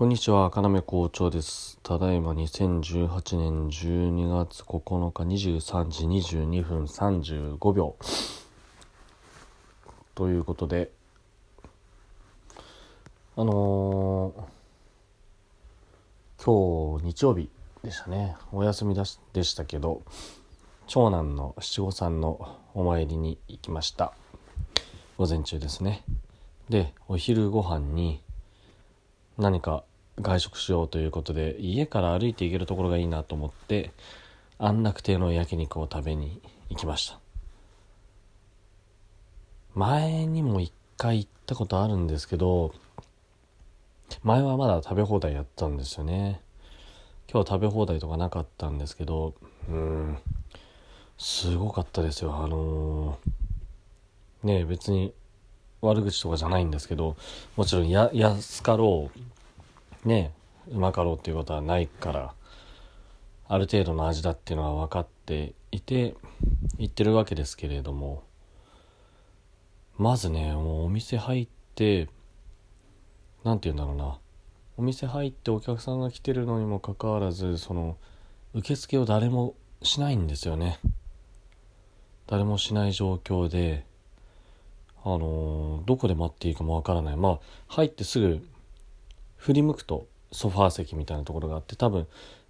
[0.00, 1.78] こんにちは、金目校長です。
[1.82, 7.96] ただいま2018年12月9日23時22分35秒。
[10.14, 10.90] ということで、
[13.36, 17.50] あのー今日日曜日
[17.84, 18.36] でしたね。
[18.52, 20.00] お休みだしでしたけど、
[20.86, 24.14] 長男の七五三のお参りに行きました。
[25.18, 26.04] 午前中ですね。
[26.70, 28.22] で、お昼ご飯に、
[29.36, 29.84] 何か
[30.20, 33.92] 外食しようということで家から歩いて行けるところがいいなと思って
[34.58, 37.18] 安楽亭の焼肉を食べに行きました。
[39.74, 42.74] 前にも一回行ったことあるんですけど
[44.22, 46.40] 前はまだ食べ放題やったんですよね。
[47.32, 49.34] 今日食べ放題とかなかったんですけど
[49.68, 50.18] うん
[51.16, 52.34] すごかったですよ。
[52.36, 55.12] あのーねえ別に
[55.82, 57.16] 悪口とかじゃないんですけど
[57.56, 59.20] もちろんや安かろう
[60.04, 60.32] ね
[60.68, 62.34] うまかろうっていうことはないから
[63.48, 66.14] ある程度の味だっていうのは分かっていて
[66.78, 68.22] 言ってるわけですけれども
[69.98, 72.08] まずねもうお店入って
[73.44, 74.18] 何て言うんだろうな。
[74.76, 77.98] お店入ってお客さんが来てるのにもかかわらずその
[78.54, 80.78] 受付を誰もしないんですよね。
[82.26, 83.84] 誰もしない状況で
[85.04, 87.16] あのーどこで待っていいかもわからない。
[87.16, 88.46] まあ入ってすぐ
[89.40, 92.06] 振り向くとソファー席みたいなところがあって多分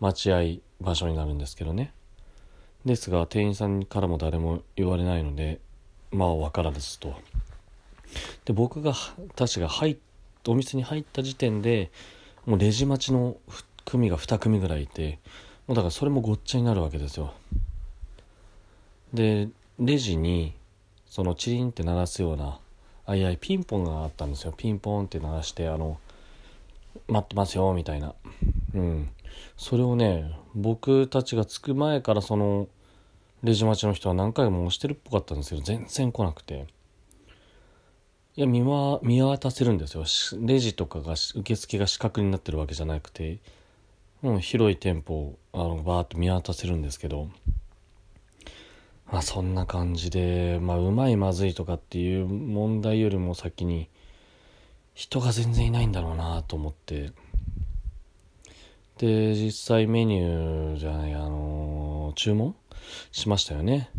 [0.00, 0.42] 待合
[0.80, 1.92] 場所になるんですけどね。
[2.84, 5.60] ですが店員さんからも誰も言われないので
[6.12, 7.14] まあ分からずと。
[8.44, 8.94] で僕が
[9.34, 9.96] たちが入っ
[10.46, 11.90] お店に入った時点で
[12.44, 13.36] もうレジ待ちの
[13.86, 15.18] 組が2組ぐらいいて
[15.66, 17.32] もうだからそれもごっちゃになるわけですよ。
[19.14, 20.54] でレジに
[21.06, 22.58] そのチリンって鳴らすような
[23.06, 24.52] あいやいピンポンがあったんですよ。
[24.54, 25.98] ピンポンって鳴らしてあの
[27.08, 28.14] 待ってますよみたいな。
[28.74, 29.10] うん。
[29.56, 32.68] それをね僕たちが着く前からその
[33.42, 36.66] レジ待ちの人は何回も押してるっぽかったんですけど全然来なくて。
[38.36, 40.04] いや見,、ま、見渡せるんですよ。
[40.06, 43.38] しレジとかがし受付が四角になってるわけじゃなくて。
[44.22, 47.28] もう広い店舗をあのバーッと見渡せるんですけど。
[49.12, 53.90] まあそんな感じでまあうまいまずいとかっていう問題よりも先に
[54.94, 57.12] 人が全然いないんだろうなと思って。
[58.98, 62.54] で実際メニューじゃないあのー注文
[63.10, 63.90] しましたよね。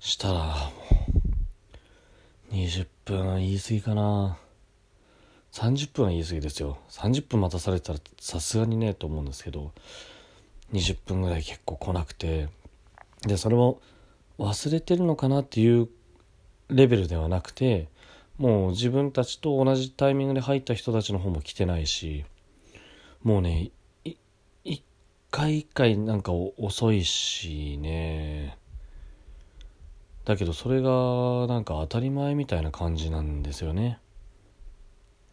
[0.00, 0.72] したらも
[2.50, 4.36] う20分言い過ぎかな。
[5.52, 6.78] 30分は言い過ぎですよ。
[6.90, 9.70] 30分待たされたらさすがにねと思うんですけど
[10.72, 12.48] 20分ぐらい結構来なくて。
[13.26, 13.80] でそれも
[14.38, 15.88] 忘れてるのかなっていう
[16.68, 17.88] レベルではなくて
[18.38, 22.24] もう自分たちと同じタイミングで入った人たちの方も来てないし
[23.22, 23.70] もうね
[24.64, 24.82] 一
[25.30, 28.56] 回一回なんか遅いしね。
[30.24, 33.98] だけどそれがなんか当たり前みたいな感じなんですよね。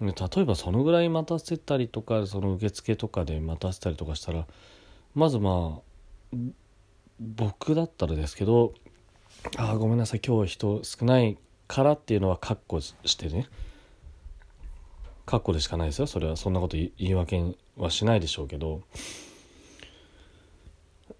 [0.00, 4.46] 例えばそのぐらい待たせたりとかその受付とかで待たせたりとかしたら
[5.14, 5.80] まずま
[6.34, 6.36] あ
[7.18, 8.74] 僕だったらですけど
[9.56, 13.48] 「ああごめんなさい今日は人少ないから」っていうのはカッコしてね。
[15.24, 16.06] カッコでしかないですよ。
[16.06, 18.82] それはそんなこと言い訳はしないでしょうけど。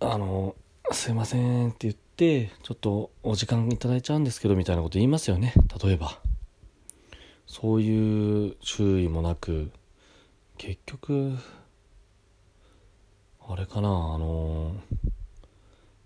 [0.00, 0.56] あの
[0.92, 5.52] 「すいません」って言ってちょっとお時間いただいちゃうんですけどみたいなこと言いますよね。
[5.82, 6.18] 例えば。
[7.46, 9.70] そういう注意もなく。
[10.56, 11.36] 結局
[13.48, 14.76] あれかなあの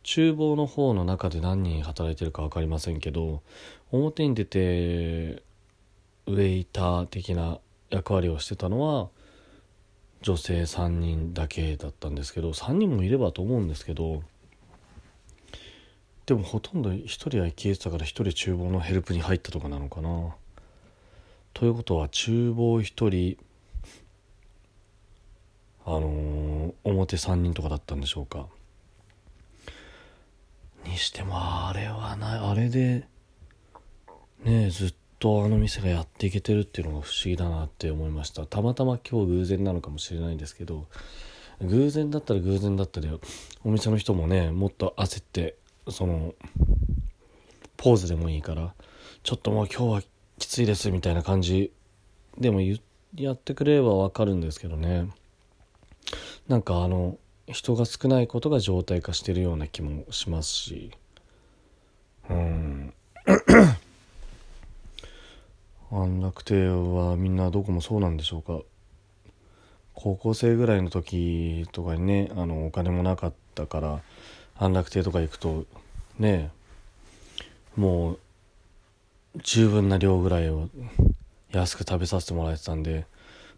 [0.04, 3.42] 厨房の方の中で何人働いてるか分かりませんけど
[3.91, 5.42] 表に出て
[6.26, 7.59] ウェイター的な
[7.91, 9.09] 役割をしてたのは
[10.22, 14.22] 女性3人だけだったんですけど3人もいればと思うんですけど
[16.26, 20.34] でもほとんど1人は消えてたから1人厨房のヘルプに入ったとかなのかな。
[21.53, 23.37] ということは厨房1人
[25.84, 26.44] あのー
[26.84, 28.46] 表3人とかだったんでしょうか。
[30.94, 32.38] にしてもあれはない。
[32.38, 33.06] あれで
[34.44, 38.46] ねえずっとあの店がやっていけてるっていうのが不思議だなって思いました。
[38.46, 40.87] たまたま今日偶然なのかもしれないんですけど
[41.61, 43.11] 偶然だったら偶然だったで
[43.64, 45.56] お店の人もねもっと焦って
[45.88, 46.35] その
[47.76, 48.73] ポーズでもいいから
[49.25, 50.02] ちょっともう今日は
[50.38, 51.73] きついですみたいな感じ
[52.38, 52.61] でも
[53.17, 55.08] やってくれればわかるんですけどね。
[56.47, 57.19] なんかあの
[57.49, 60.91] 人が少ないことが常態化してるような気もしますし。
[62.31, 62.94] うん。
[65.91, 68.61] 安楽亭はみんなどこもそうなんでしょうか。
[69.94, 74.00] 高校生ぐらいの時とかにねあのお金もなかったから
[74.58, 75.67] 安楽亭とか行くと
[76.19, 76.50] ね
[77.76, 78.19] もう
[79.43, 80.69] 十分な量ぐらいを
[81.52, 83.06] 安く食べさせてもらえてたんで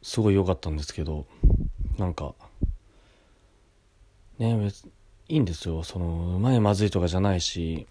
[0.03, 1.27] すごい良かったんですけど
[1.99, 2.35] なんか
[4.39, 4.87] ね別
[5.29, 5.83] いいんですよ。
[5.83, 7.87] そのうまいまずいとかじゃないし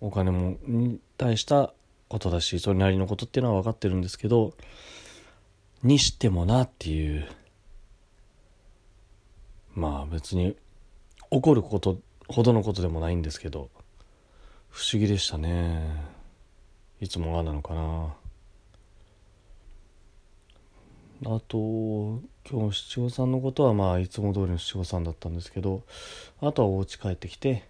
[0.00, 1.72] お金もに対した
[2.08, 4.54] ことだしそれなりのことっていうのは分かってるんですけど
[5.82, 7.28] にしてもなっていう。
[9.74, 10.56] まあ別に
[11.30, 13.68] 怒ることほどのことでもないんですけど
[14.70, 16.16] 不思議でしたね。
[17.00, 18.14] いつもああなのかな。
[21.24, 22.20] あと
[22.50, 25.82] 今日七五三のことはまあいつも通りの七五三だったんですけど
[26.40, 27.64] あとはお家帰ってきて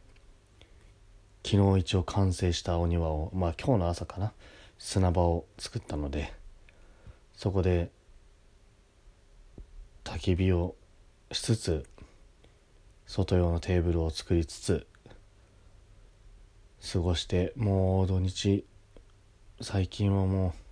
[1.44, 4.32] 昨日一応完成したお庭をまあ今日の朝かな
[4.78, 6.32] 砂場を作ったので
[7.34, 7.90] そこで
[10.02, 10.74] 焚き火を
[11.30, 11.86] しつつ
[13.06, 14.86] 外用のテーブルを作りつつ
[16.92, 18.64] 過ごしてもう土日
[19.60, 20.65] 最近はもう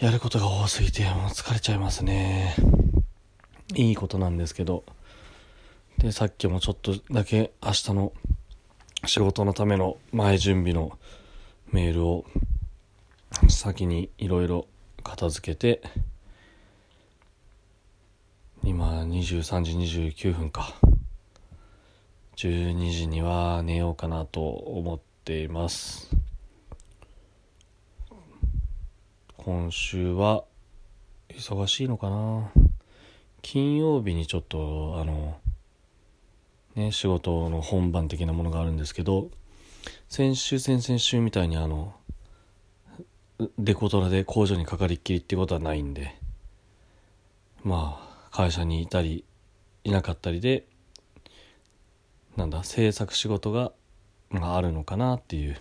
[0.00, 2.56] やることが多すぎてもう疲れちゃいますね。
[3.74, 4.84] いいことなんですけど。
[5.98, 8.12] でさっきもちょっとだけ明日の
[9.06, 10.98] 仕事のための前準備の
[11.70, 12.24] メールを
[13.48, 14.66] 先にいろいろ
[15.04, 15.82] 片付けて
[18.64, 19.72] 今23時
[20.12, 20.74] 29分か。
[22.36, 26.11] 12時には寝ようかなと思っています。
[29.44, 30.44] 今週は
[31.28, 32.52] 忙しいのかな？
[33.42, 35.36] 金曜日にちょっとあの
[36.76, 39.30] ね仕事の本番的なものがあるんですけど
[40.08, 41.92] 先週先々週みたいにあの
[43.58, 46.14] デコトラで工場にかかりっきりってことはないんで
[47.64, 49.24] まあ会社にいたり
[49.82, 50.66] いなかったりで
[52.36, 53.72] なんだ制作仕事が、
[54.30, 55.56] まあ、あるのかなっていう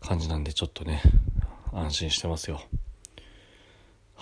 [0.00, 1.02] 感じなんでちょっとね
[1.70, 2.62] 安心してますよ。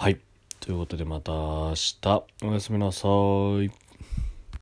[0.02, 0.18] はい。
[0.58, 2.24] ということでまた明日。
[2.42, 3.81] おやすみなさい。